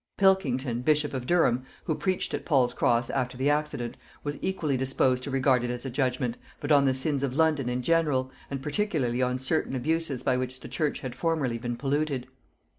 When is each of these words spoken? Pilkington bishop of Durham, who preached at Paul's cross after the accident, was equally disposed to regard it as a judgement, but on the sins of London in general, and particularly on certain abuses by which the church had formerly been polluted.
Pilkington 0.17 0.81
bishop 0.81 1.13
of 1.13 1.27
Durham, 1.27 1.61
who 1.83 1.93
preached 1.93 2.33
at 2.33 2.43
Paul's 2.43 2.73
cross 2.73 3.11
after 3.11 3.37
the 3.37 3.51
accident, 3.51 3.97
was 4.23 4.39
equally 4.41 4.75
disposed 4.75 5.21
to 5.21 5.29
regard 5.29 5.63
it 5.63 5.69
as 5.69 5.85
a 5.85 5.91
judgement, 5.91 6.37
but 6.59 6.71
on 6.71 6.85
the 6.85 6.95
sins 6.95 7.21
of 7.21 7.35
London 7.35 7.69
in 7.69 7.83
general, 7.83 8.31
and 8.49 8.63
particularly 8.63 9.21
on 9.21 9.37
certain 9.37 9.75
abuses 9.75 10.23
by 10.23 10.37
which 10.37 10.61
the 10.61 10.67
church 10.69 11.01
had 11.01 11.13
formerly 11.13 11.59
been 11.59 11.75
polluted. 11.75 12.25